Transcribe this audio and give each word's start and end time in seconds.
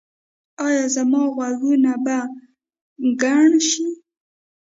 ایا 0.65 0.85
زما 0.95 1.21
غوږونه 1.35 1.93
به 2.03 2.17
کڼ 3.21 3.49
شي؟ 3.69 3.87